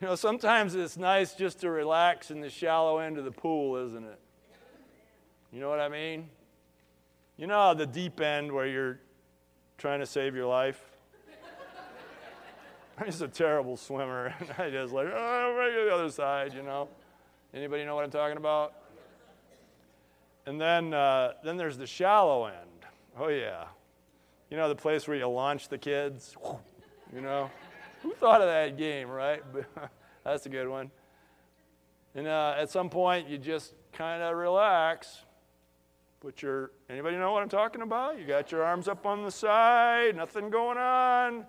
[0.00, 3.76] You know, sometimes it's nice just to relax in the shallow end of the pool,
[3.88, 4.20] isn't it?
[5.52, 6.28] You know what I mean?
[7.36, 9.00] You know the deep end where you're
[9.76, 10.80] trying to save your life?
[12.98, 14.34] I'm just a terrible swimmer.
[14.38, 16.88] And I just like, oh, right to the other side, you know.
[17.52, 18.74] Anybody know what I'm talking about?
[20.46, 22.86] And then, uh, then there's the shallow end.
[23.18, 23.64] Oh, yeah.
[24.48, 26.36] You know, the place where you launch the kids?
[27.14, 27.50] You know?
[28.02, 29.42] Who thought of that game, right?
[30.24, 30.90] That's a good one.
[32.14, 35.22] And uh, at some point, you just kind of relax.
[36.20, 38.18] Put your, anybody know what I'm talking about?
[38.18, 41.46] You got your arms up on the side, nothing going on.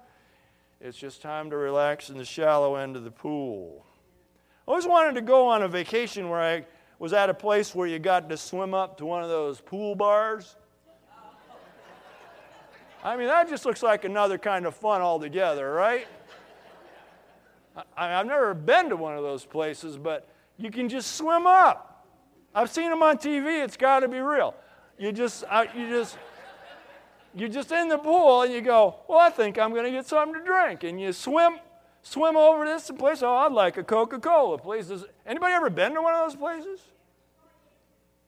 [0.81, 3.85] It's just time to relax in the shallow end of the pool.
[4.67, 6.65] I always wanted to go on a vacation where I
[6.99, 9.95] was at a place where you got to swim up to one of those pool
[9.95, 10.55] bars.
[13.03, 16.05] I mean, that just looks like another kind of fun altogether, right?
[17.99, 22.07] I, have never been to one of those places, but you can just swim up.
[22.55, 23.63] I've seen them on TV.
[23.63, 24.55] It's got to be real.
[24.97, 25.43] You just,
[25.75, 26.17] you just,
[27.35, 30.07] you're just in the pool and you go, well, I think I'm going to get
[30.07, 31.59] something to drink, and you swim,
[32.01, 33.21] swim over this place.
[33.21, 34.57] Oh, I'd like a Coca-Cola.
[34.57, 34.87] please.
[34.87, 35.05] Places.
[35.25, 36.79] Anybody ever been to one of those places?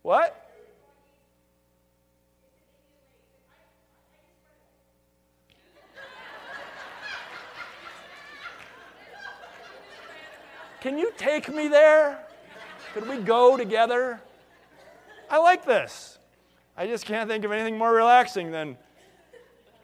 [0.02, 0.51] What?
[10.82, 12.20] Can you take me there?
[12.96, 14.20] Could we go together?
[15.30, 16.18] I like this.
[16.76, 18.78] I just can't think of anything more relaxing than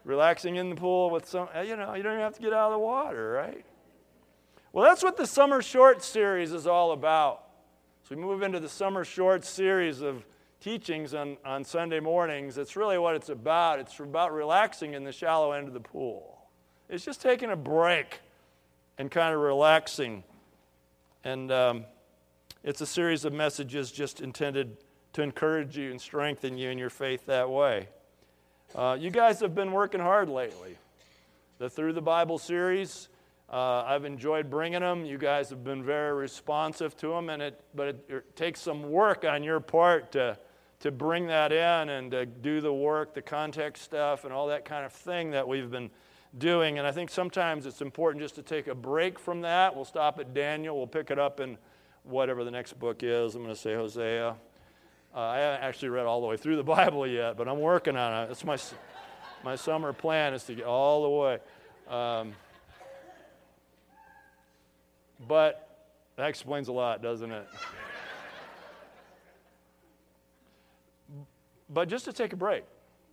[0.03, 2.71] relaxing in the pool with some, you know, you don't even have to get out
[2.71, 3.63] of the water, right?
[4.73, 7.43] Well, that's what the Summer Short series is all about.
[8.09, 10.25] So we move into the Summer Short series of
[10.61, 12.57] teachings on, on Sunday mornings.
[12.57, 13.79] It's really what it's about.
[13.79, 16.39] It's about relaxing in the shallow end of the pool.
[16.89, 18.21] It's just taking a break
[18.97, 20.23] and kind of relaxing
[21.23, 21.85] and um,
[22.63, 24.77] it's a series of messages just intended
[25.13, 27.87] to encourage you and strengthen you in your faith that way.
[28.75, 30.77] Uh, you guys have been working hard lately.
[31.57, 33.09] The Through the Bible series,
[33.49, 35.05] uh, I've enjoyed bringing them.
[35.05, 38.91] You guys have been very responsive to them, and it, but it, it, takes some
[38.91, 40.37] work on your part to,
[40.81, 44.65] to bring that in and to do the work, the context stuff, and all that
[44.65, 45.89] kind of thing that we've been
[46.39, 46.77] doing.
[46.77, 49.75] And I think sometimes it's important just to take a break from that.
[49.75, 51.57] We'll stop at Daniel, we'll pick it up in
[52.03, 53.35] whatever the next book is.
[53.35, 54.35] I'm going to say Hosea.
[55.15, 57.95] Uh, I haven't actually read all the way through the Bible yet, but I'm working
[57.95, 58.31] on it.
[58.31, 58.57] It's my,
[59.43, 61.39] my summer plan is to get all the way.
[61.89, 62.33] Um,
[65.27, 65.67] but
[66.15, 67.47] that explains a lot, doesn't it?
[71.69, 72.63] but just to take a break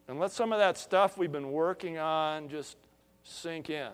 [0.08, 2.76] and let some of that stuff we've been working on just
[3.24, 3.90] sink in.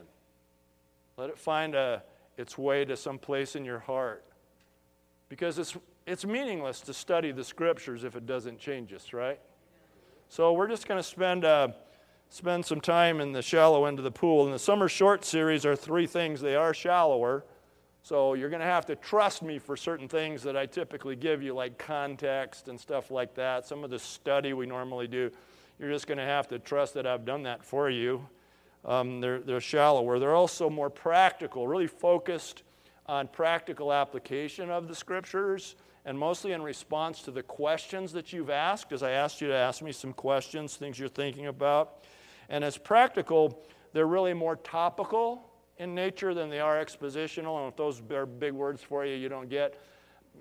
[1.17, 2.03] Let it find a,
[2.37, 4.25] its way to some place in your heart.
[5.29, 5.77] Because it's,
[6.07, 9.41] it's meaningless to study the scriptures if it doesn't change us, right?
[10.29, 11.69] So we're just going to spend, uh,
[12.29, 14.45] spend some time in the shallow end of the pool.
[14.45, 16.41] And the summer short series are three things.
[16.41, 17.45] They are shallower.
[18.03, 21.43] So you're going to have to trust me for certain things that I typically give
[21.43, 23.67] you, like context and stuff like that.
[23.67, 25.31] Some of the study we normally do,
[25.79, 28.27] you're just going to have to trust that I've done that for you.
[28.85, 30.19] Um, they're, they're shallower.
[30.19, 32.63] They're also more practical, really focused
[33.07, 38.51] on practical application of the scriptures and mostly in response to the questions that you've
[38.51, 42.05] asked, as I asked you to ask me some questions, things you're thinking about.
[42.49, 47.59] And as practical, they're really more topical in nature than they are expositional.
[47.59, 49.79] And if those are big words for you, you don't get.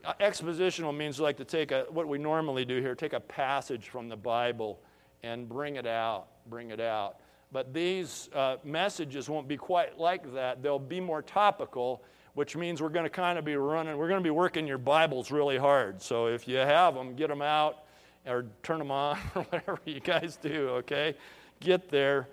[0.06, 3.90] Uh, expositional means like to take a, what we normally do here, take a passage
[3.90, 4.80] from the Bible
[5.24, 7.20] and bring it out, bring it out.
[7.52, 10.62] But these uh, messages won't be quite like that.
[10.62, 12.04] They'll be more topical,
[12.36, 14.78] which means we're going to kind of be running, we're going to be working your
[14.78, 16.02] Bibles really hard.
[16.02, 17.86] So if you have them, get them out
[18.28, 21.16] or turn them on or whatever you guys do, okay?
[21.60, 22.28] Get there.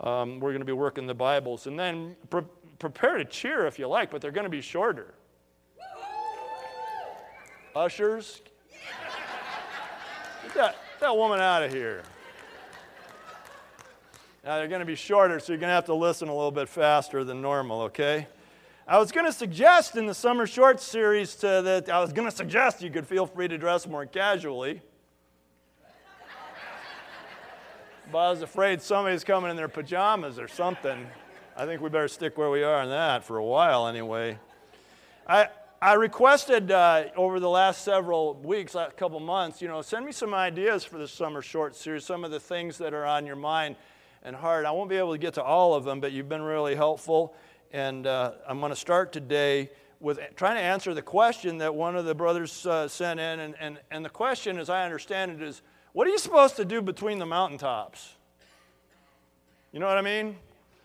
[0.00, 1.66] Um, we're going to be working the Bibles.
[1.66, 2.42] And then pre-
[2.78, 5.14] prepare to cheer if you like, but they're going to be shorter.
[7.74, 8.42] Ushers,
[10.42, 12.02] get that, that woman out of here.
[14.44, 16.50] Now, they're going to be shorter, so you're going to have to listen a little
[16.50, 18.26] bit faster than normal, okay?
[18.88, 22.28] I was going to suggest in the Summer Shorts series to that I was going
[22.28, 24.82] to suggest you could feel free to dress more casually.
[28.10, 31.06] but I was afraid somebody's coming in their pajamas or something.
[31.56, 34.40] I think we better stick where we are on that for a while anyway.
[35.24, 35.50] I,
[35.80, 40.10] I requested uh, over the last several weeks, a couple months, you know, send me
[40.10, 43.36] some ideas for the summer short series, some of the things that are on your
[43.36, 43.76] mind
[44.22, 44.64] and heart.
[44.64, 47.34] I won't be able to get to all of them, but you've been really helpful.
[47.72, 49.70] And uh, I'm going to start today
[50.00, 53.40] with trying to answer the question that one of the brothers uh, sent in.
[53.40, 56.64] And, and, and the question, as I understand it, is what are you supposed to
[56.64, 58.14] do between the mountaintops?
[59.72, 60.36] You know what I mean?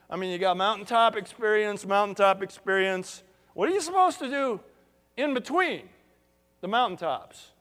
[0.09, 3.23] I mean, you got mountaintop experience, mountaintop experience.
[3.53, 4.61] What are you supposed to do
[5.17, 5.89] in between
[6.61, 7.51] the mountaintops?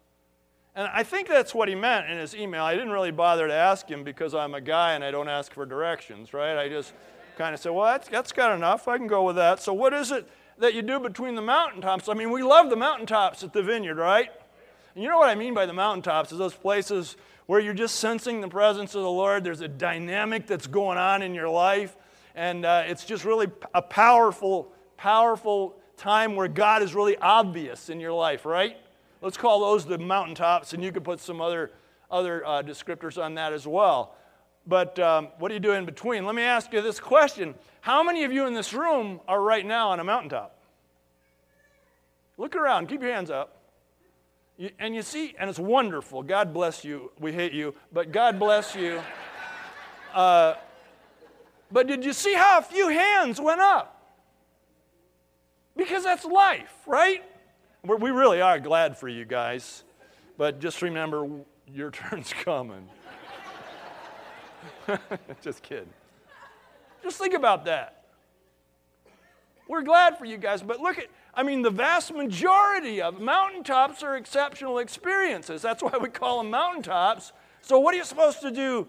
[0.76, 2.62] And I think that's what he meant in his email.
[2.62, 5.54] I didn't really bother to ask him because I'm a guy and I don't ask
[5.54, 6.58] for directions, right?
[6.58, 6.92] I just
[7.38, 8.86] kind of said, well, that's, that's got enough.
[8.86, 9.62] I can go with that.
[9.62, 10.28] So, what is it
[10.58, 12.10] that you do between the mountaintops?
[12.10, 14.28] I mean, we love the mountaintops at the vineyard, right?
[14.94, 17.96] And you know what I mean by the mountaintops is those places where you're just
[17.96, 19.44] sensing the presence of the Lord.
[19.44, 21.96] There's a dynamic that's going on in your life.
[22.34, 27.98] And uh, it's just really a powerful, powerful time where God is really obvious in
[27.98, 28.76] your life, right?
[29.26, 31.72] Let's call those the mountaintops, and you can put some other,
[32.12, 34.14] other uh, descriptors on that as well.
[34.68, 36.24] But um, what do you do in between?
[36.24, 39.66] Let me ask you this question How many of you in this room are right
[39.66, 40.56] now on a mountaintop?
[42.38, 43.56] Look around, keep your hands up.
[44.58, 46.22] You, and you see, and it's wonderful.
[46.22, 47.10] God bless you.
[47.18, 49.02] We hate you, but God bless you.
[50.14, 50.54] Uh,
[51.72, 54.08] but did you see how a few hands went up?
[55.76, 57.24] Because that's life, right?
[57.86, 59.84] We really are glad for you guys,
[60.36, 61.28] but just remember
[61.72, 62.88] your turn's coming.
[65.40, 65.92] just kidding.
[67.04, 68.02] Just think about that.
[69.68, 74.02] We're glad for you guys, but look at, I mean, the vast majority of mountaintops
[74.02, 75.62] are exceptional experiences.
[75.62, 77.32] That's why we call them mountaintops.
[77.62, 78.88] So, what are you supposed to do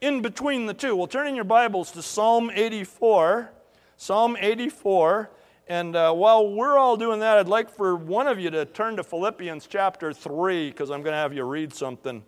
[0.00, 0.94] in between the two?
[0.94, 3.50] Well, turn in your Bibles to Psalm 84.
[3.96, 5.30] Psalm 84.
[5.68, 8.96] And uh, while we're all doing that, I'd like for one of you to turn
[8.96, 12.22] to Philippians chapter 3, because I'm going to have you read something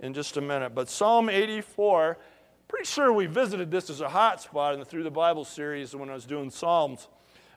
[0.00, 0.74] in just a minute.
[0.74, 2.18] But Psalm 84,
[2.66, 5.94] pretty sure we visited this as a hot spot in the Through the Bible series
[5.94, 7.06] when I was doing Psalms.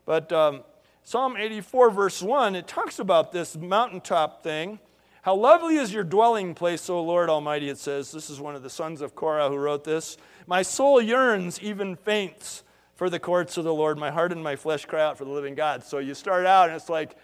[0.05, 0.63] But um,
[1.01, 4.77] Psalm 84, verse 1, it talks about this mountaintop thing.
[5.23, 8.11] How lovely is your dwelling place, O Lord Almighty, it says.
[8.11, 10.15] This is one of the sons of Korah who wrote this.
[10.45, 12.63] My soul yearns, even faints
[12.95, 13.97] for the courts of the Lord.
[13.97, 15.83] My heart and my flesh cry out for the living God.
[15.83, 17.15] So you start out and it's like,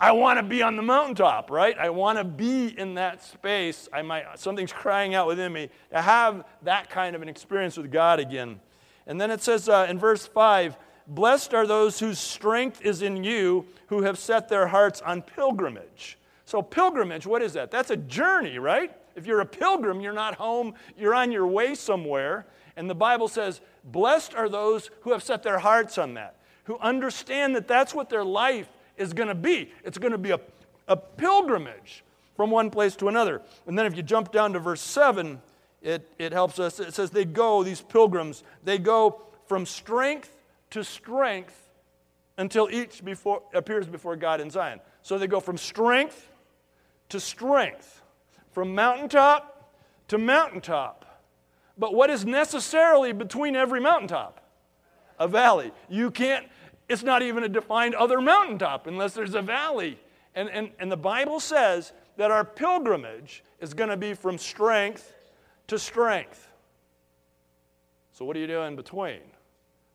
[0.00, 1.76] I want to be on the mountaintop, right?
[1.76, 3.88] I want to be in that space.
[3.92, 7.90] I might something's crying out within me to have that kind of an experience with
[7.90, 8.60] God again.
[9.08, 10.76] And then it says uh, in verse 5,
[11.08, 16.18] Blessed are those whose strength is in you, who have set their hearts on pilgrimage.
[16.44, 17.70] So, pilgrimage, what is that?
[17.70, 18.94] That's a journey, right?
[19.16, 22.46] If you're a pilgrim, you're not home, you're on your way somewhere.
[22.76, 26.78] And the Bible says, Blessed are those who have set their hearts on that, who
[26.78, 29.70] understand that that's what their life is going to be.
[29.84, 30.40] It's going to be a,
[30.86, 32.04] a pilgrimage
[32.36, 33.42] from one place to another.
[33.66, 35.40] And then if you jump down to verse 7,
[35.82, 36.80] it, it helps us.
[36.80, 40.32] It says, They go, these pilgrims, they go from strength
[40.70, 41.68] to strength
[42.36, 44.80] until each before, appears before God in Zion.
[45.02, 46.30] So they go from strength
[47.08, 48.02] to strength,
[48.52, 49.72] from mountaintop
[50.08, 51.04] to mountaintop.
[51.78, 54.40] But what is necessarily between every mountaintop?
[55.18, 55.72] A valley.
[55.88, 56.46] You can't,
[56.88, 59.98] it's not even a defined other mountaintop unless there's a valley.
[60.34, 65.14] And, and, and the Bible says that our pilgrimage is going to be from strength
[65.68, 66.48] to strength.
[68.12, 69.20] So, what do you do in between?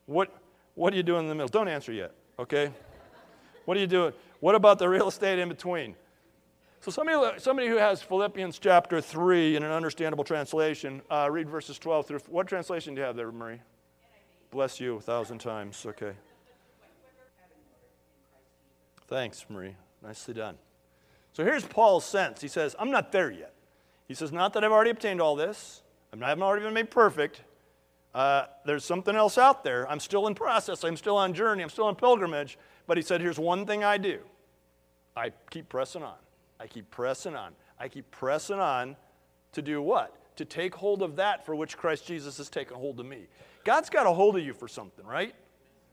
[0.06, 0.34] What,
[0.76, 1.50] what do you do in the middle?
[1.50, 2.72] Don't answer yet, okay?
[3.66, 4.14] What are you doing?
[4.40, 5.96] What about the real estate in between?
[6.84, 11.80] So, somebody, somebody who has Philippians chapter 3 in an understandable translation, uh, read verses
[11.80, 12.20] 12 through.
[12.28, 13.62] What translation do you have there, Marie?
[14.52, 15.86] Bless you a thousand times.
[15.86, 16.12] Okay.
[19.08, 19.78] Thanks, Marie.
[20.02, 20.58] Nicely done.
[21.32, 22.42] So, here's Paul's sense.
[22.42, 23.54] He says, I'm not there yet.
[24.10, 27.44] He says, Not that I've already obtained all this, I haven't already been made perfect.
[28.14, 29.90] Uh, there's something else out there.
[29.90, 30.84] I'm still in process.
[30.84, 31.64] I'm still on journey.
[31.64, 32.58] I'm still on pilgrimage.
[32.88, 34.20] But he said, Here's one thing I do
[35.16, 36.16] I keep pressing on.
[36.60, 37.54] I keep pressing on.
[37.80, 38.96] I keep pressing on
[39.54, 40.16] to do what?
[40.38, 43.28] To take hold of that for which Christ Jesus has taken hold of me.
[43.64, 45.36] God's got a hold of you for something, right?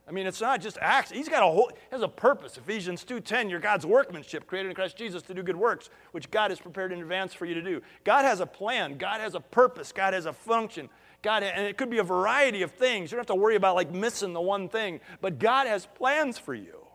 [0.08, 1.10] I mean, it's not just acts.
[1.10, 2.56] He's got a whole, has a purpose.
[2.56, 6.50] Ephesians 2.10, you're God's workmanship, created in Christ Jesus to do good works, which God
[6.50, 7.80] has prepared in advance for you to do.
[8.02, 8.98] God has a plan.
[8.98, 9.92] God has a purpose.
[9.92, 10.88] God has a function.
[11.22, 13.12] God, and it could be a variety of things.
[13.12, 16.38] You don't have to worry about like missing the one thing, but God has plans
[16.38, 16.86] for you.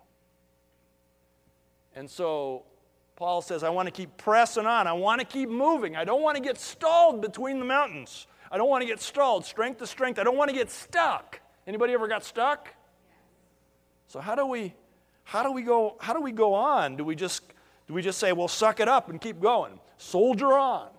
[1.96, 2.64] And so
[3.16, 4.88] Paul says, I want to keep pressing on.
[4.88, 5.96] I want to keep moving.
[5.96, 8.28] I don't want to get stalled between the mountains.
[8.52, 10.20] I don't want to get stalled, strength to strength.
[10.20, 11.40] I don't want to get stuck.
[11.66, 12.70] Anybody ever got stuck?
[14.08, 14.74] So how do we
[15.24, 16.96] how do we go how do we go on?
[16.98, 17.42] Do we just
[17.88, 19.80] do we just say, well, suck it up and keep going?
[19.98, 20.90] Soldier on.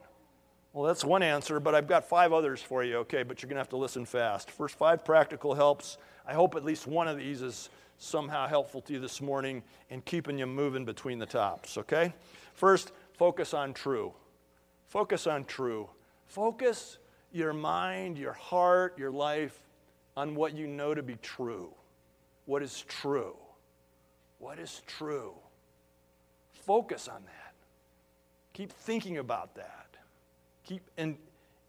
[0.73, 3.57] Well, that's one answer, but I've got five others for you, okay, but you're going
[3.57, 4.51] to have to listen fast.
[4.51, 5.97] First five practical helps.
[6.27, 10.01] I hope at least one of these is somehow helpful to you this morning in
[10.03, 12.13] keeping you moving between the tops, okay?
[12.55, 14.13] First, focus on true.
[14.87, 15.89] Focus on true.
[16.27, 16.99] Focus
[17.33, 19.61] your mind, your heart, your life
[20.17, 21.73] on what you know to be true.
[22.47, 23.37] What is true?
[24.39, 25.35] What is true?
[26.53, 27.55] Focus on that.
[28.53, 29.89] Keep thinking about that.
[30.65, 31.17] Keep in,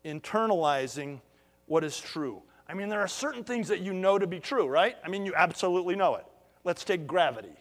[0.06, 1.20] internalizing
[1.66, 2.42] what is true.
[2.70, 4.96] I mean, there are certain things that you know to be true, right?
[5.04, 6.26] I mean, you absolutely know it.
[6.64, 7.56] Let's take gravity.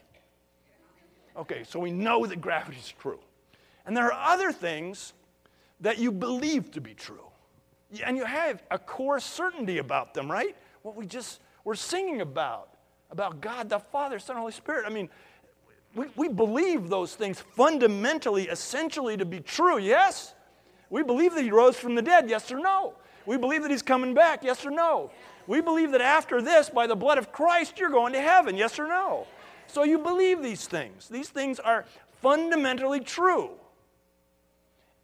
[1.37, 3.21] Okay, so we know that gravity is true.
[3.85, 5.13] And there are other things
[5.81, 7.21] that you believe to be true.
[8.03, 10.57] And you have a core certainty about them, right?
[10.83, 12.71] What we just were singing about,
[13.11, 14.85] about God the Father, Son, and Holy Spirit.
[14.87, 15.09] I mean,
[15.95, 20.35] we, we believe those things fundamentally, essentially to be true, yes?
[20.91, 22.95] We believe that He rose from the dead, yes or no?
[23.27, 25.11] We believe that He's coming back, yes or no?
[25.47, 28.79] We believe that after this, by the blood of Christ, you're going to heaven, yes
[28.79, 29.27] or no?
[29.67, 31.09] So you believe these things.
[31.09, 31.85] These things are
[32.23, 33.51] fundamentally true.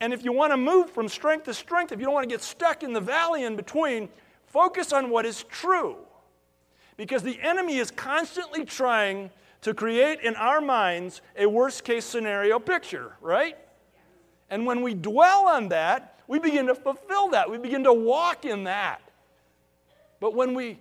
[0.00, 2.35] And if you want to move from strength to strength, if you don't want to
[2.35, 4.09] get stuck in the valley in between,
[4.47, 5.97] focus on what is true.
[6.97, 12.59] Because the enemy is constantly trying to create in our minds a worst case scenario
[12.59, 13.57] picture, right?
[14.53, 17.51] And when we dwell on that, we begin to fulfill that.
[17.51, 19.01] We begin to walk in that.
[20.21, 20.79] But when we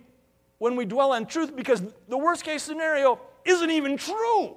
[0.58, 4.54] when we dwell on truth because the worst case scenario isn't even true.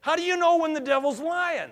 [0.00, 1.70] How do you know when the devil's lying?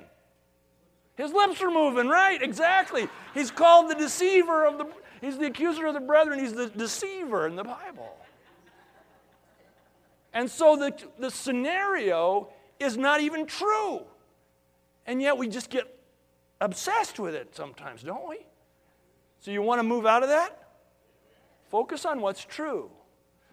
[1.16, 2.40] His lips are moving, right?
[2.42, 3.08] Exactly.
[3.32, 4.86] He's called the deceiver of the
[5.22, 8.14] he's the accuser of the brethren, he's the deceiver in the Bible.
[10.34, 14.02] And so the, the scenario is not even true.
[15.06, 15.98] And yet we just get
[16.60, 18.38] obsessed with it sometimes, don't we?
[19.40, 20.70] So you want to move out of that?
[21.70, 22.90] Focus on what's true.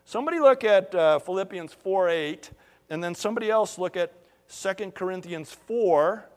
[0.05, 2.51] Somebody look at uh, Philippians 4 8,
[2.89, 4.13] and then somebody else look at
[4.50, 6.27] 2 Corinthians 4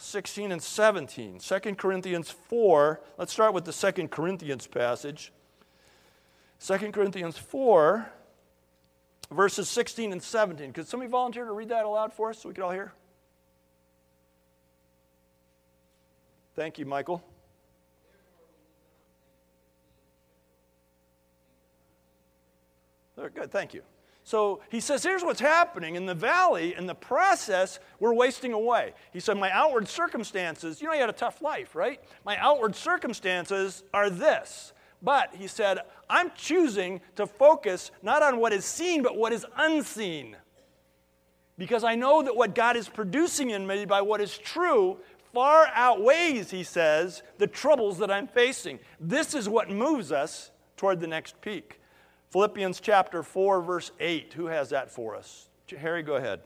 [0.00, 1.38] 16 and 17.
[1.38, 5.30] 2 Corinthians 4, let's start with the 2 Corinthians passage.
[6.64, 8.10] 2 Corinthians 4,
[9.30, 10.72] verses 16 and 17.
[10.72, 12.92] Could somebody volunteer to read that aloud for us so we could all hear?
[16.54, 17.22] Thank you, Michael.
[23.16, 23.82] Good, thank you.
[24.24, 28.94] So he says, here's what's happening in the valley, in the process, we're wasting away.
[29.12, 32.00] He said, My outward circumstances, you know, he had a tough life, right?
[32.24, 34.72] My outward circumstances are this.
[35.02, 35.78] But he said,
[36.08, 40.36] I'm choosing to focus not on what is seen, but what is unseen.
[41.56, 44.98] Because I know that what God is producing in me by what is true
[45.32, 48.78] far outweighs, he says, the troubles that I'm facing.
[48.98, 51.80] This is what moves us toward the next peak.
[52.30, 54.32] Philippians chapter 4, verse 8.
[54.34, 55.48] Who has that for us?
[55.78, 56.40] Harry, go ahead.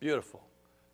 [0.00, 0.40] Beautiful.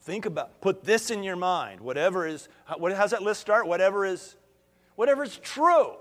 [0.02, 1.80] Think about, put this in your mind.
[1.80, 2.48] Whatever is,
[2.78, 3.66] what, how's that list start?
[3.66, 4.36] Whatever is,
[4.96, 5.92] whatever is true.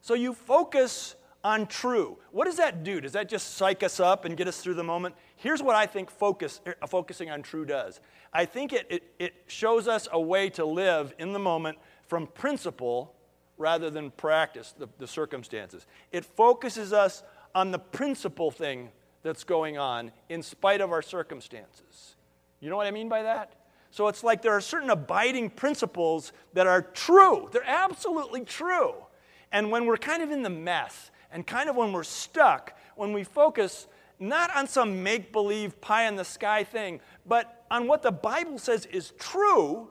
[0.00, 1.14] So you focus
[1.44, 2.18] on true.
[2.32, 3.00] What does that do?
[3.00, 5.14] Does that just psych us up and get us through the moment?
[5.36, 8.00] Here's what I think focus, er, focusing on true does.
[8.32, 12.26] I think it, it, it shows us a way to live in the moment from
[12.26, 13.14] principle
[13.56, 15.86] rather than practice, the, the circumstances.
[16.12, 17.22] It focuses us
[17.54, 18.90] on the principal thing
[19.22, 22.16] that's going on in spite of our circumstances.
[22.60, 23.54] You know what I mean by that?
[23.90, 27.48] So it's like there are certain abiding principles that are true.
[27.52, 28.94] They're absolutely true.
[29.50, 33.12] And when we're kind of in the mess and kind of when we're stuck, when
[33.12, 33.86] we focus
[34.20, 38.58] not on some make believe pie in the sky thing, but on what the Bible
[38.58, 39.88] says is true,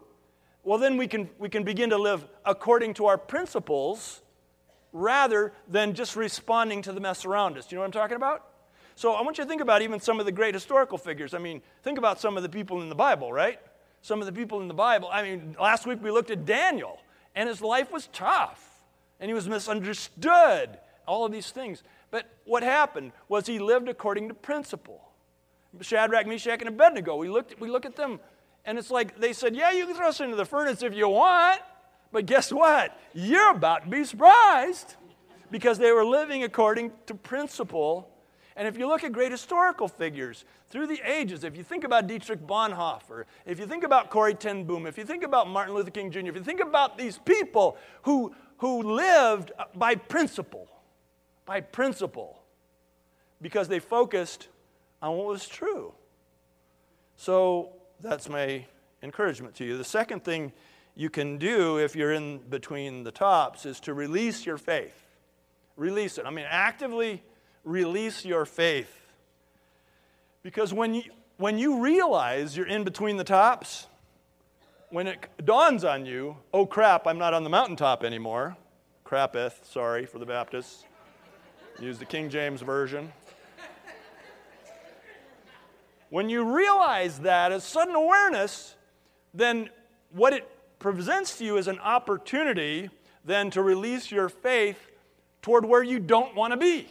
[0.63, 4.21] well, then we can, we can begin to live according to our principles
[4.91, 7.71] rather than just responding to the mess around us.
[7.71, 8.47] You know what I'm talking about?
[8.95, 11.33] So I want you to think about even some of the great historical figures.
[11.33, 13.59] I mean, think about some of the people in the Bible, right?
[14.01, 15.07] Some of the people in the Bible.
[15.11, 16.99] I mean, last week we looked at Daniel,
[17.35, 18.81] and his life was tough,
[19.19, 21.83] and he was misunderstood, all of these things.
[22.11, 25.01] But what happened was he lived according to principle.
[25.81, 28.19] Shadrach, Meshach, and Abednego, we, looked, we look at them
[28.67, 31.07] and it's like they said, Yeah, you can throw us into the furnace if you
[31.07, 31.61] want.
[32.11, 32.97] But guess what?
[33.13, 34.95] You're about to be surprised
[35.49, 38.09] because they were living according to principle.
[38.57, 42.07] And if you look at great historical figures through the ages, if you think about
[42.07, 45.91] Dietrich Bonhoeffer, if you think about Corrie ten Boom, if you think about Martin Luther
[45.91, 50.67] King Jr., if you think about these people who, who lived by principle,
[51.47, 52.43] by principle,
[53.41, 54.49] because they focused
[55.01, 55.93] on what was true.
[57.15, 57.69] So
[58.01, 58.65] that's my
[59.01, 59.77] encouragement to you.
[59.77, 60.51] The second thing
[60.95, 65.05] you can do if you're in between the tops is to release your faith.
[65.77, 66.25] Release it.
[66.25, 67.23] I mean, actively
[67.63, 68.93] release your faith.
[70.43, 71.03] Because when you,
[71.37, 73.87] when you realize you're in between the tops,
[74.89, 78.57] when it dawns on you, oh crap, I'm not on the mountaintop anymore.
[79.05, 80.86] Crapeth, sorry for the Baptists.
[81.79, 83.11] Use the King James Version.
[86.09, 88.75] When you realize that as sudden awareness,
[89.33, 89.69] then
[90.11, 92.89] what it presents to you is an opportunity
[93.23, 94.89] then to release your faith
[95.41, 96.87] toward where you don't want to be.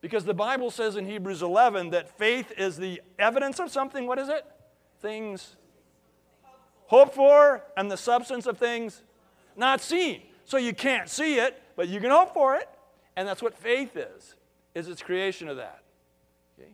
[0.00, 4.06] Because the Bible says in Hebrews 11 that faith is the evidence of something.
[4.06, 4.46] What is it?
[5.00, 5.56] Things
[6.86, 9.02] hoped for and the substance of things
[9.56, 10.22] not seen.
[10.44, 12.68] So you can't see it, but you can hope for it.
[13.16, 14.34] And that's what faith is,
[14.74, 15.82] is its creation of that.
[16.58, 16.70] Okay?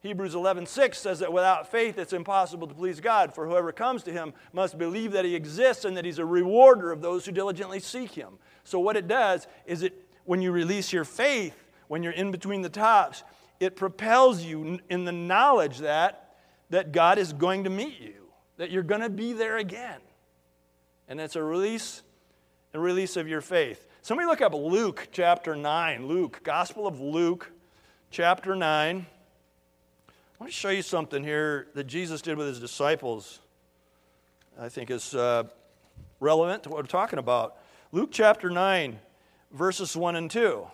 [0.00, 4.12] Hebrews 11:6 says that without faith it's impossible to please God, for whoever comes to
[4.12, 7.80] him must believe that he exists and that he's a rewarder of those who diligently
[7.80, 8.38] seek him.
[8.64, 9.94] So what it does is it
[10.24, 13.24] when you release your faith, when you're in between the tops,
[13.60, 16.34] it propels you in the knowledge that,
[16.70, 20.00] that God is going to meet you, that you're going to be there again.
[21.08, 22.02] And it's a release,
[22.72, 23.86] a release of your faith.
[24.04, 26.06] Somebody look up Luke chapter 9.
[26.06, 27.50] Luke, Gospel of Luke,
[28.10, 28.96] chapter 9.
[28.98, 33.40] I want to show you something here that Jesus did with his disciples.
[34.60, 35.44] I think is uh,
[36.20, 37.56] relevant to what we're talking about.
[37.92, 38.98] Luke chapter 9,
[39.52, 40.66] verses 1 and 2.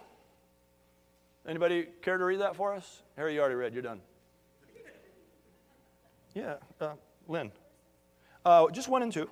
[1.47, 3.03] Anybody care to read that for us?
[3.17, 3.75] Harry, you already read.
[3.75, 4.01] You're done.
[6.35, 6.95] Yeah, uh,
[7.29, 7.53] Lynn.
[8.45, 9.31] Uh, just 1 and 2.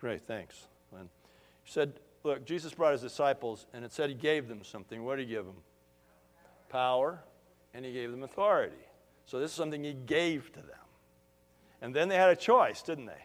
[0.00, 1.08] Great, thanks, Lynn.
[1.64, 5.04] He said, Look, Jesus brought his disciples, and it said he gave them something.
[5.04, 5.56] What did he give them?
[6.68, 7.20] Power,
[7.72, 8.76] and he gave them authority.
[9.26, 10.78] So this is something he gave to them.
[11.80, 13.24] And then they had a choice, didn't they?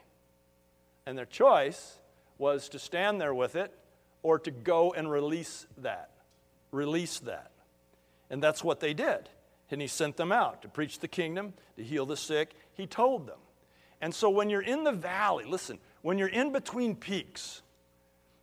[1.06, 1.98] And their choice
[2.38, 3.74] was to stand there with it
[4.22, 6.12] or to go and release that.
[6.72, 7.52] Release that.
[8.30, 9.30] And that's what they did.
[9.72, 12.54] And he sent them out to preach the kingdom, to heal the sick.
[12.74, 13.40] He told them.
[14.02, 17.64] And so when you're in the valley, listen, when you're in between peaks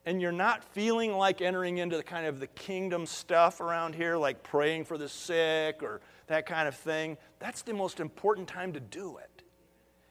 [0.06, 4.16] and you're not feeling like entering into the kind of the kingdom stuff around here,
[4.16, 8.72] like praying for the sick or that kind of thing, that's the most important time
[8.72, 9.42] to do it,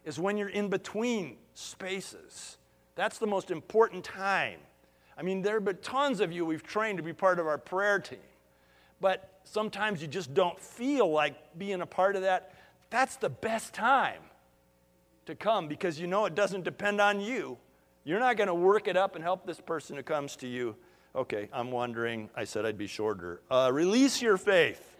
[0.06, 2.58] is when you're in between spaces.
[2.96, 4.60] That's the most important time.
[5.18, 7.58] I mean, there have been tons of you we've trained to be part of our
[7.58, 8.20] prayer team,
[9.02, 12.54] but sometimes you just don't feel like being a part of that.
[12.92, 14.22] That's the best time
[15.30, 17.58] to come because you know it doesn't depend on you.
[18.04, 20.76] You're not going to work it up and help this person who comes to you.
[21.15, 22.30] Okay, I'm wondering.
[22.36, 23.42] I said I'd be shorter.
[23.50, 24.98] Uh, release your faith.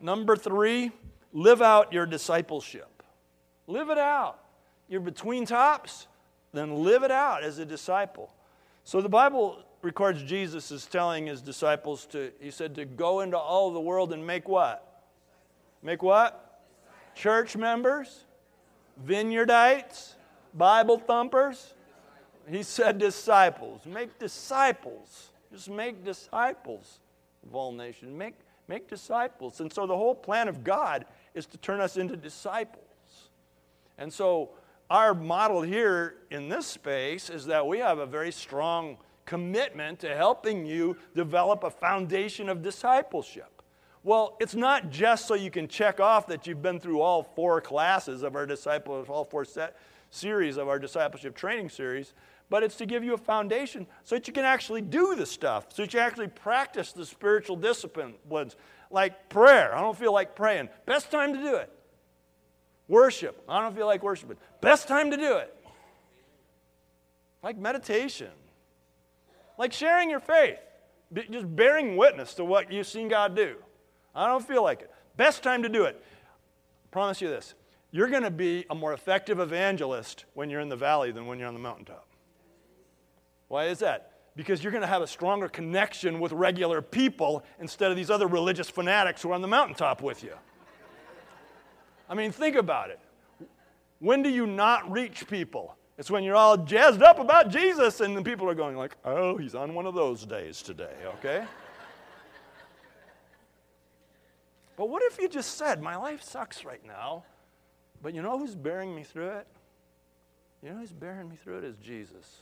[0.00, 0.92] Number three,
[1.32, 3.02] live out your discipleship.
[3.66, 4.38] Live it out.
[4.88, 6.06] You're between tops,
[6.52, 8.32] then live it out as a disciple.
[8.84, 13.38] So the Bible records Jesus is telling his disciples to, he said, to go into
[13.38, 15.04] all the world and make what?
[15.82, 16.62] Make what?
[17.14, 18.24] Church members?
[19.06, 20.14] Vineyardites,
[20.54, 21.74] Bible thumpers.
[22.48, 23.86] He said disciples.
[23.86, 25.30] Make disciples.
[25.52, 27.00] Just make disciples
[27.46, 28.16] of all nations.
[28.16, 28.34] Make,
[28.68, 29.60] make disciples.
[29.60, 32.84] And so the whole plan of God is to turn us into disciples.
[33.98, 34.50] And so
[34.88, 40.16] our model here in this space is that we have a very strong commitment to
[40.16, 43.59] helping you develop a foundation of discipleship.
[44.02, 47.60] Well, it's not just so you can check off that you've been through all four
[47.60, 49.76] classes of our disciple, all four set
[50.10, 52.14] series of our discipleship training series,
[52.48, 55.66] but it's to give you a foundation so that you can actually do the stuff,
[55.72, 58.56] so that you actually practice the spiritual disciplines
[58.90, 59.74] like prayer.
[59.74, 60.68] I don't feel like praying.
[60.86, 61.70] Best time to do it.
[62.88, 63.44] Worship.
[63.48, 64.36] I don't feel like worshiping.
[64.60, 65.54] Best time to do it.
[67.42, 68.30] Like meditation.
[69.58, 70.58] Like sharing your faith.
[71.12, 73.56] Just bearing witness to what you've seen God do.
[74.14, 74.90] I don't feel like it.
[75.16, 76.02] Best time to do it.
[76.84, 77.54] I promise you this
[77.92, 81.38] you're going to be a more effective evangelist when you're in the valley than when
[81.38, 82.06] you're on the mountaintop.
[83.48, 84.12] Why is that?
[84.36, 88.28] Because you're going to have a stronger connection with regular people instead of these other
[88.28, 90.34] religious fanatics who are on the mountaintop with you.
[92.08, 93.00] I mean, think about it.
[93.98, 95.76] When do you not reach people?
[95.98, 99.36] It's when you're all jazzed up about Jesus and the people are going like, "Oh,
[99.36, 101.44] he's on one of those days today." Okay?
[104.80, 107.24] But what if you just said, My life sucks right now,
[108.00, 109.46] but you know who's bearing me through it?
[110.62, 112.38] You know who's bearing me through it is Jesus.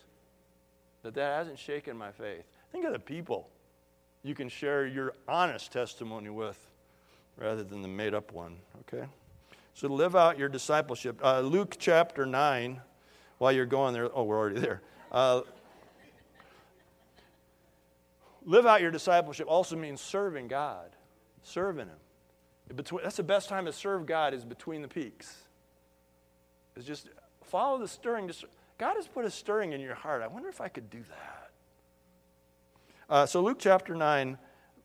[1.03, 2.44] That that hasn't shaken my faith.
[2.70, 3.51] Think of the people
[4.22, 6.57] you can share your honest testimony with
[7.37, 9.09] rather than the made up one, okay?
[9.74, 11.18] So live out your discipleship.
[11.20, 12.81] Uh, Luke chapter 9,
[13.38, 14.81] while you're going there, oh, we're already there.
[15.11, 15.40] Uh,
[18.44, 20.90] live out your discipleship also means serving God,
[21.42, 21.96] serving Him.
[22.74, 25.42] Between, that's the best time to serve God is between the peaks.
[26.76, 27.09] It's just
[27.44, 28.31] follow the stirring.
[28.76, 30.22] God has put a stirring in your heart.
[30.22, 31.50] I wonder if I could do that.
[33.09, 34.37] Uh, so, Luke chapter 9,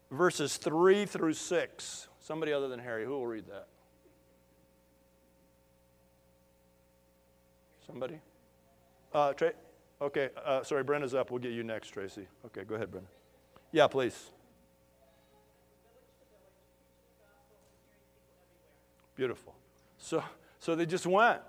[0.09, 2.07] verses 3 through 6.
[2.19, 3.67] Somebody other than Harry, who will read that?
[7.85, 8.19] Somebody?
[9.13, 9.53] Uh, Tra-
[10.01, 11.31] okay, uh, sorry, Brenda's up.
[11.31, 12.27] We'll get you next, Tracy.
[12.45, 13.09] Okay, go ahead, Brenda.
[13.73, 14.31] Yeah, please.
[19.23, 19.55] Beautiful.
[19.99, 20.21] So,
[20.59, 21.39] so they just went.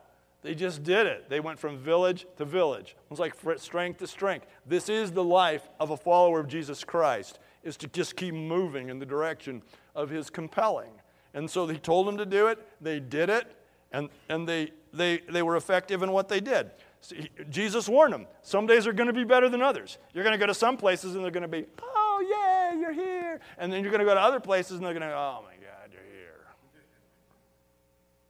[0.43, 1.29] They just did it.
[1.29, 2.91] They went from village to village.
[2.91, 4.47] It was like strength to strength.
[4.65, 8.91] This is the life of a follower of Jesus Christ, is to just keep moving
[8.91, 9.61] in the direction
[9.93, 10.93] of his compelling.
[11.35, 12.65] And so he told them to do it.
[12.81, 13.53] They did it,
[13.91, 16.71] and, and they, they, they were effective in what they did.
[17.01, 19.99] See, Jesus warned them some days are going to be better than others.
[20.13, 22.93] You're going to go to some places and they're going to be, oh, yeah, you're
[22.93, 23.41] here.
[23.59, 25.55] And then you're going to go to other places and they're going to, oh, my.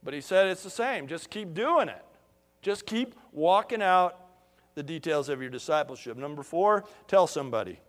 [0.05, 1.07] But he said it's the same.
[1.07, 2.05] Just keep doing it.
[2.61, 4.21] Just keep walking out
[4.75, 6.15] the details of your discipleship.
[6.15, 7.79] Number four, tell somebody.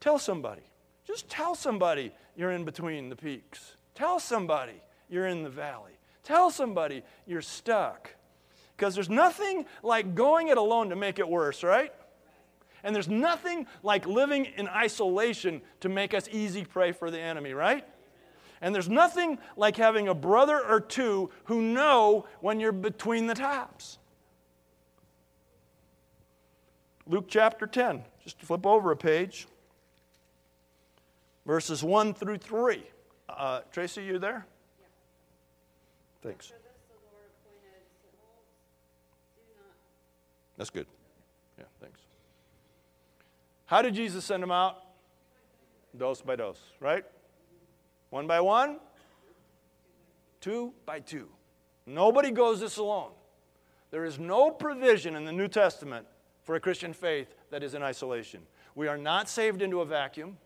[0.00, 0.62] Tell somebody.
[1.06, 3.76] Just tell somebody you're in between the peaks.
[3.94, 4.80] Tell somebody
[5.10, 5.92] you're in the valley.
[6.22, 8.14] Tell somebody you're stuck.
[8.76, 11.92] Because there's nothing like going it alone to make it worse, right?
[12.82, 17.52] And there's nothing like living in isolation to make us easy prey for the enemy,
[17.52, 17.84] right?
[18.60, 23.34] And there's nothing like having a brother or two who know when you're between the
[23.34, 23.98] tops.
[27.06, 29.48] Luke chapter 10, just flip over a page,
[31.46, 32.84] verses 1 through 3.
[33.28, 34.46] Uh, Tracy, you there?
[34.78, 34.86] Yeah.
[36.22, 36.52] Thanks.
[40.56, 40.86] That's good.
[41.58, 41.98] Yeah, thanks.
[43.64, 44.84] How did Jesus send them out?
[45.96, 47.04] Dose by dose, right?
[48.10, 48.78] One by one,
[50.40, 51.28] two by two.
[51.86, 53.12] Nobody goes this alone.
[53.90, 56.06] There is no provision in the New Testament
[56.42, 58.42] for a Christian faith that is in isolation.
[58.74, 60.38] We are not saved into a vacuum.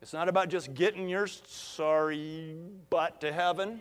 [0.00, 2.56] It's not about just getting your sorry
[2.90, 3.80] butt to heaven.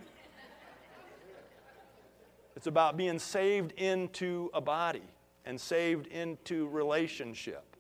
[2.55, 5.03] It's about being saved into a body
[5.45, 7.75] and saved into relationship.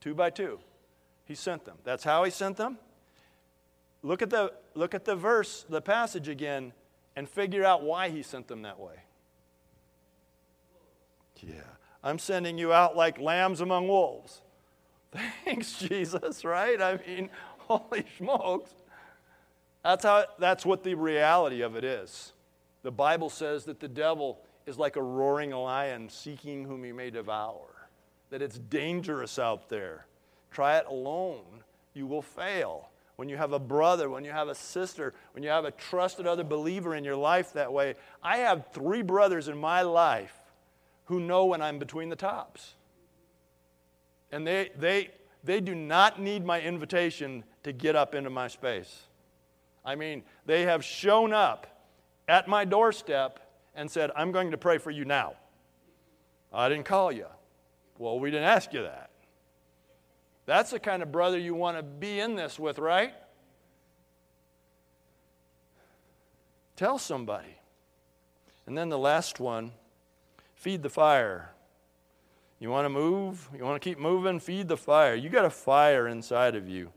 [0.00, 0.60] Two by two.
[1.24, 1.78] He sent them.
[1.84, 2.78] That's how he sent them.
[4.02, 6.72] Look at the, look at the verse, the passage again,
[7.16, 8.94] and figure out why he sent them that way.
[11.40, 11.62] Yeah.
[12.02, 14.40] I'm sending you out like lambs among wolves.
[15.44, 16.80] Thanks, Jesus, right?
[16.80, 18.70] I mean, holy smokes.
[19.82, 22.32] That's, how, that's what the reality of it is.
[22.82, 27.10] The Bible says that the devil is like a roaring lion seeking whom he may
[27.10, 27.88] devour,
[28.30, 30.06] that it's dangerous out there.
[30.50, 31.44] Try it alone,
[31.94, 32.90] you will fail.
[33.18, 36.24] When you have a brother, when you have a sister, when you have a trusted
[36.24, 37.96] other believer in your life that way.
[38.22, 40.38] I have three brothers in my life
[41.06, 42.74] who know when I'm between the tops.
[44.30, 45.10] And they, they,
[45.42, 49.02] they do not need my invitation to get up into my space.
[49.84, 51.66] I mean, they have shown up
[52.28, 53.40] at my doorstep
[53.74, 55.32] and said, I'm going to pray for you now.
[56.52, 57.26] I didn't call you.
[57.98, 59.07] Well, we didn't ask you that.
[60.48, 63.12] That's the kind of brother you want to be in this with, right?
[66.74, 67.58] Tell somebody.
[68.66, 69.72] And then the last one
[70.54, 71.50] feed the fire.
[72.60, 73.46] You want to move?
[73.54, 74.40] You want to keep moving?
[74.40, 75.14] Feed the fire.
[75.14, 76.92] You got a fire inside of you.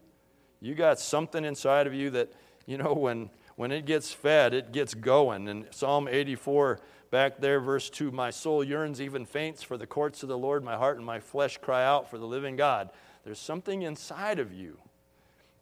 [0.61, 2.31] You got something inside of you that,
[2.65, 5.49] you know, when when it gets fed, it gets going.
[5.49, 6.79] And Psalm 84,
[7.11, 10.63] back there, verse 2 My soul yearns, even faints for the courts of the Lord.
[10.63, 12.91] My heart and my flesh cry out for the living God.
[13.23, 14.77] There's something inside of you,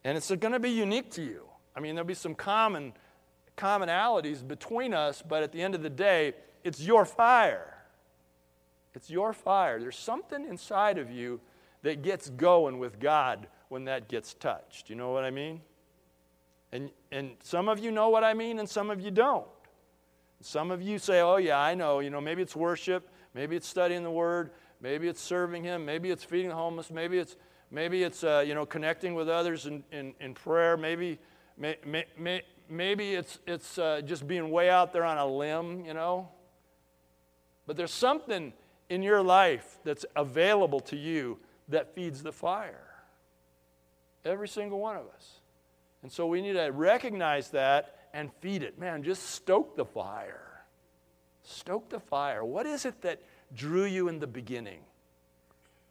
[0.03, 1.43] and it's going to be unique to you.
[1.75, 2.93] I mean, there'll be some common
[3.57, 7.77] commonalities between us, but at the end of the day, it's your fire.
[8.93, 9.79] It's your fire.
[9.79, 11.41] There's something inside of you
[11.83, 14.89] that gets going with God when that gets touched.
[14.89, 15.61] You know what I mean?
[16.71, 19.47] And, and some of you know what I mean, and some of you don't.
[20.41, 21.99] Some of you say, oh, yeah, I know.
[21.99, 26.11] You know, maybe it's worship, maybe it's studying the word, maybe it's serving Him, maybe
[26.11, 27.35] it's feeding the homeless, maybe it's,
[27.71, 31.19] maybe it's uh, you know, connecting with others in, in, in prayer, maybe,
[31.57, 31.77] may,
[32.17, 36.29] may, maybe it's, it's uh, just being way out there on a limb, you know.
[37.65, 38.53] But there's something
[38.89, 42.87] in your life that's available to you that feeds the fire.
[44.25, 45.39] Every single one of us.
[46.01, 48.79] And so we need to recognize that and feed it.
[48.79, 50.63] Man, just stoke the fire.
[51.43, 52.43] Stoke the fire.
[52.43, 53.21] What is it that
[53.53, 54.79] drew you in the beginning?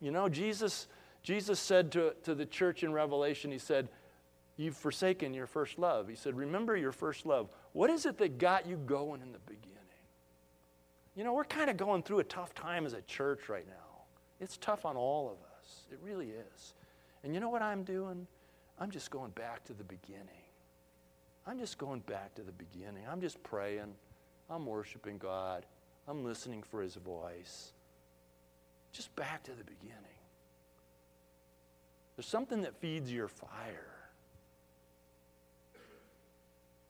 [0.00, 0.86] You know, Jesus,
[1.28, 3.90] Jesus said to, to the church in Revelation, He said,
[4.56, 6.08] You've forsaken your first love.
[6.08, 7.50] He said, Remember your first love.
[7.74, 9.76] What is it that got you going in the beginning?
[11.14, 14.04] You know, we're kind of going through a tough time as a church right now.
[14.40, 15.82] It's tough on all of us.
[15.92, 16.72] It really is.
[17.22, 18.26] And you know what I'm doing?
[18.78, 20.46] I'm just going back to the beginning.
[21.46, 23.02] I'm just going back to the beginning.
[23.06, 23.92] I'm just praying.
[24.48, 25.66] I'm worshiping God.
[26.08, 27.74] I'm listening for His voice.
[28.92, 30.17] Just back to the beginning.
[32.18, 33.94] There's something that feeds your fire.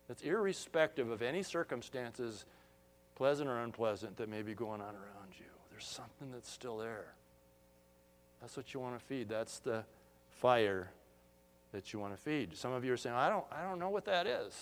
[0.08, 2.46] That's irrespective of any circumstances,
[3.14, 5.44] pleasant or unpleasant, that may be going on around you.
[5.70, 7.12] There's something that's still there.
[8.40, 9.28] That's what you want to feed.
[9.28, 9.84] That's the
[10.30, 10.88] fire
[11.72, 12.56] that you want to feed.
[12.56, 14.54] Some of you are saying, I don't, I don't know what that is.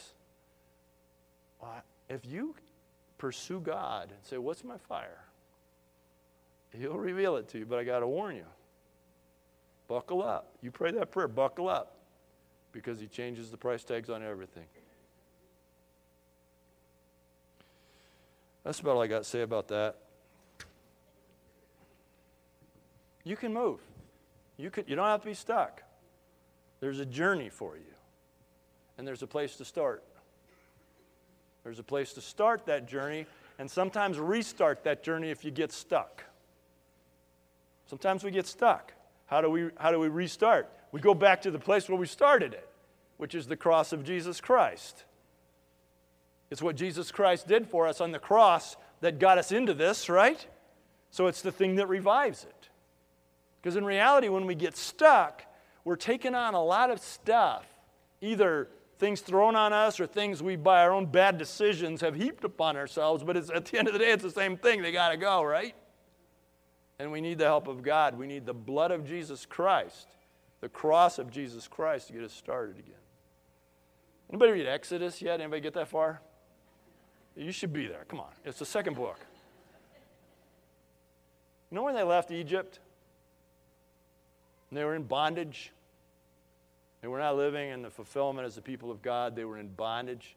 [1.63, 2.57] Well, if you
[3.19, 5.27] pursue God and say, What's my fire?
[6.77, 8.47] He'll reveal it to you, but I got to warn you.
[9.89, 10.57] Buckle up.
[10.63, 11.97] You pray that prayer, buckle up,
[12.73, 14.67] because He changes the price tags on everything.
[18.65, 19.97] That's about all I got to say about that.
[23.23, 23.81] You can move.
[24.57, 25.83] You, can, you don't have to be stuck.
[26.81, 27.95] There's a journey for you,
[28.99, 30.03] and there's a place to start.
[31.63, 33.27] There's a place to start that journey,
[33.59, 36.25] and sometimes restart that journey if you get stuck.
[37.87, 38.93] Sometimes we get stuck.
[39.27, 40.71] How do we, how do we restart?
[40.93, 42.69] We go back to the place where we started it,
[43.17, 45.05] which is the cross of Jesus Christ.
[46.51, 50.09] It's what Jesus Christ did for us on the cross that got us into this,
[50.09, 50.47] right?
[51.11, 52.69] So it's the thing that revives it.
[53.61, 55.43] Because in reality, when we get stuck,
[55.85, 57.67] we're taking on a lot of stuff,
[58.21, 62.45] either things thrown on us or things we, by our own bad decisions, have heaped
[62.45, 63.25] upon ourselves.
[63.25, 64.83] But at the end of the day, it's the same thing.
[64.83, 65.75] They got to go, right?
[66.99, 68.19] And we need the help of God.
[68.19, 70.09] We need the blood of Jesus Christ,
[70.61, 72.95] the cross of Jesus Christ to get us started again.
[74.31, 75.41] Anybody read Exodus yet?
[75.41, 76.21] Anybody get that far?
[77.37, 78.05] You should be there.
[78.09, 78.31] Come on.
[78.45, 79.19] It's the second book.
[81.71, 82.81] You know when they left Egypt?
[84.73, 85.73] They were in bondage.
[87.03, 89.37] They were not living in the fulfillment as the people of God.
[89.37, 90.35] They were in bondage.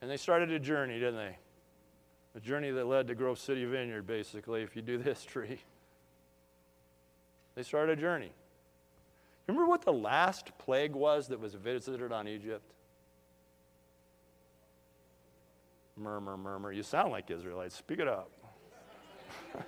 [0.00, 1.36] And they started a journey, didn't they?
[2.34, 5.60] A journey that led to Grove City Vineyard, basically, if you do the history.
[7.54, 8.32] They started a journey.
[9.46, 12.72] Remember what the last plague was that was visited on Egypt?
[15.96, 16.72] Murmur, murmur.
[16.72, 17.76] You sound like Israelites.
[17.76, 18.30] Speak it up.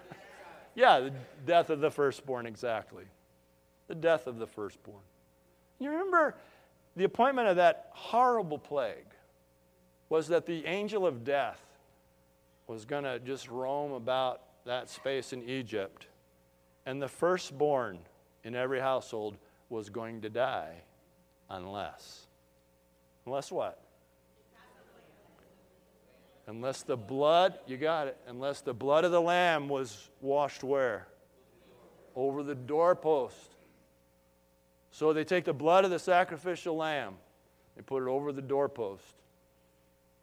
[0.75, 1.13] yeah, the
[1.45, 3.05] death of the firstborn, exactly.
[3.89, 5.03] The death of the firstborn.
[5.79, 6.37] You remember
[6.97, 9.07] the appointment of that horrible plague
[10.09, 11.61] was that the angel of death
[12.67, 16.07] was going to just roam about that space in Egypt,
[16.87, 17.99] and the firstborn
[18.43, 19.37] in every household
[19.69, 20.83] was going to die
[21.51, 22.27] unless.
[23.27, 23.81] Unless what?
[26.47, 31.09] Unless the blood, you got it, unless the blood of the lamb was washed where?
[32.15, 33.57] Over the doorpost.
[34.91, 37.15] So they take the blood of the sacrificial lamb,
[37.77, 39.15] they put it over the doorpost.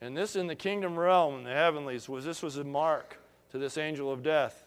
[0.01, 3.17] And this in the kingdom realm, in the heavenlies, was this was a mark
[3.51, 4.65] to this angel of death.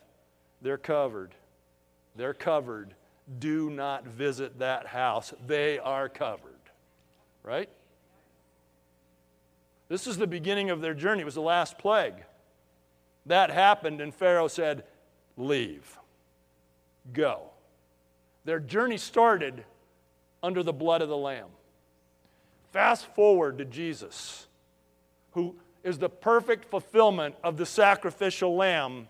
[0.63, 1.35] They're covered.
[2.15, 2.95] They're covered.
[3.39, 5.35] Do not visit that house.
[5.47, 6.53] They are covered.
[7.43, 7.69] Right?
[9.89, 11.23] This is the beginning of their journey.
[11.23, 12.15] It was the last plague.
[13.27, 14.85] That happened, and Pharaoh said,
[15.37, 15.99] Leave.
[17.13, 17.51] Go.
[18.45, 19.65] Their journey started
[20.43, 21.49] under the blood of the Lamb.
[22.73, 24.47] Fast forward to Jesus,
[25.35, 29.07] who is the perfect fulfillment of the sacrificial lamb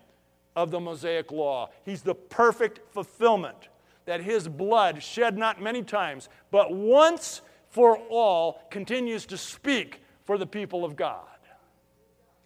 [0.55, 1.69] of the Mosaic law.
[1.83, 3.69] He's the perfect fulfillment
[4.05, 10.37] that his blood, shed not many times, but once for all, continues to speak for
[10.37, 11.25] the people of God.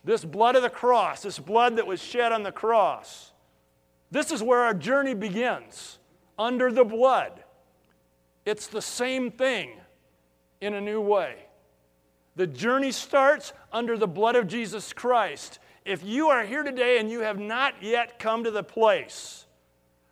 [0.03, 3.33] This blood of the cross, this blood that was shed on the cross,
[4.11, 5.99] this is where our journey begins
[6.37, 7.43] under the blood.
[8.45, 9.71] It's the same thing
[10.61, 11.48] in a new way.
[12.35, 15.59] The journey starts under the blood of Jesus Christ.
[15.85, 19.45] If you are here today and you have not yet come to the place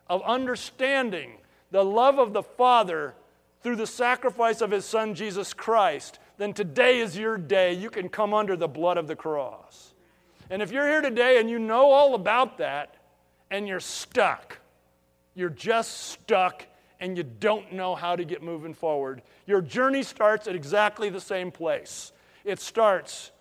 [0.08, 1.38] of understanding
[1.71, 3.13] the love of the Father
[3.62, 7.73] through the sacrifice of His Son Jesus Christ, then today is your day.
[7.73, 9.93] You can come under the blood of the cross.
[10.49, 12.95] And if you're here today and you know all about that
[13.51, 14.60] and you're stuck,
[15.36, 16.65] you're just stuck
[16.99, 21.21] and you don't know how to get moving forward, your journey starts at exactly the
[21.21, 22.12] same place.
[22.43, 23.31] It starts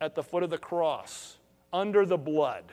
[0.00, 1.38] at the foot of the cross,
[1.72, 2.64] under the blood.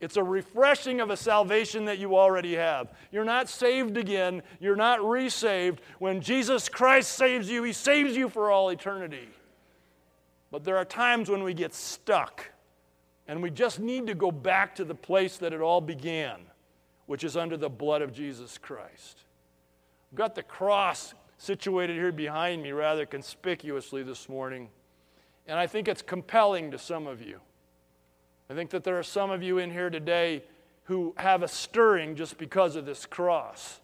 [0.00, 2.92] It's a refreshing of a salvation that you already have.
[3.12, 5.80] You're not saved again, you're not resaved.
[5.98, 9.28] When Jesus Christ saves you, He saves you for all eternity.
[10.50, 12.50] But there are times when we get stuck
[13.28, 16.40] and we just need to go back to the place that it all began,
[17.06, 19.20] which is under the blood of Jesus Christ.
[20.10, 24.68] I've got the cross situated here behind me rather conspicuously this morning,
[25.46, 27.40] and I think it's compelling to some of you.
[28.48, 30.42] I think that there are some of you in here today
[30.84, 33.80] who have a stirring just because of this cross.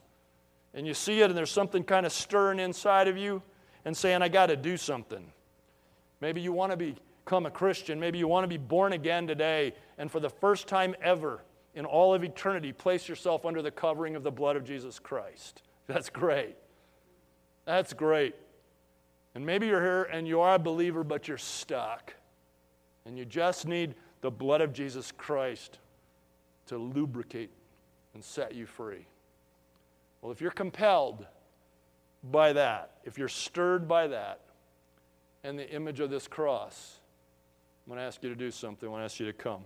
[0.74, 3.40] And you see it, and there's something kind of stirring inside of you
[3.84, 5.24] and saying, I got to do something.
[6.20, 8.00] Maybe you want to become a Christian.
[8.00, 11.44] Maybe you want to be born again today, and for the first time ever
[11.76, 15.62] in all of eternity, place yourself under the covering of the blood of Jesus Christ.
[15.86, 16.56] That's great.
[17.64, 18.34] That's great.
[19.34, 22.14] And maybe you're here and you are a believer, but you're stuck.
[23.04, 25.78] And you just need the blood of Jesus Christ
[26.66, 27.50] to lubricate
[28.14, 29.06] and set you free.
[30.20, 31.26] Well, if you're compelled
[32.24, 34.40] by that, if you're stirred by that,
[35.44, 36.98] and the image of this cross,
[37.86, 38.88] I'm going to ask you to do something.
[38.88, 39.60] I want to ask you to come.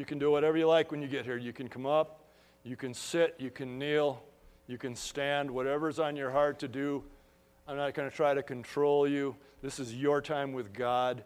[0.00, 1.36] You can do whatever you like when you get here.
[1.36, 2.24] You can come up,
[2.64, 4.24] you can sit, you can kneel,
[4.66, 7.04] you can stand, whatever's on your heart to do.
[7.68, 9.36] I'm not going to try to control you.
[9.60, 11.22] This is your time with God,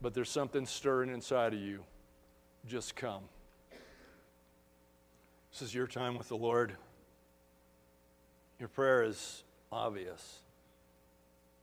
[0.00, 1.84] but there's something stirring inside of you.
[2.66, 3.22] Just come.
[5.52, 6.72] This is your time with the Lord.
[8.58, 10.40] Your prayer is obvious.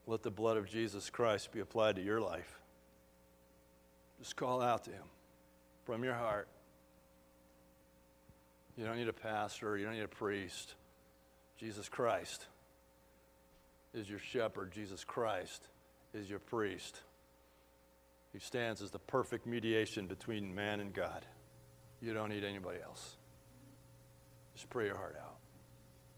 [0.06, 2.62] Let the blood of Jesus Christ be applied to your life.
[4.18, 5.04] Just call out to Him
[5.84, 6.48] from your heart.
[8.76, 10.74] You don't need a pastor, you don't need a priest.
[11.58, 12.46] Jesus Christ
[13.92, 15.68] is your shepherd, Jesus Christ
[16.12, 17.00] is your priest.
[18.32, 21.24] He stands as the perfect mediation between man and God.
[22.00, 23.16] You don't need anybody else.
[24.54, 25.33] Just pray your heart out.